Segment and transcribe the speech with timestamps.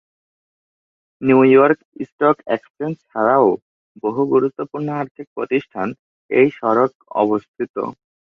[1.21, 3.47] New York stock exchange ছাড়াও
[4.03, 5.87] বহু গুরুত্বপূর্ণ আর্থিক প্রতিষ্ঠান
[6.29, 6.91] এই সড়ক
[7.21, 7.75] অবস্থিত।